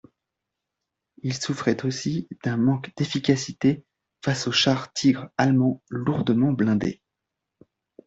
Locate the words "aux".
4.47-4.51